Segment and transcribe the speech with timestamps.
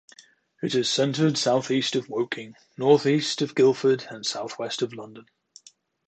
[0.63, 5.25] It is centred southeast of Woking, northeast of Guildford and southwest of London.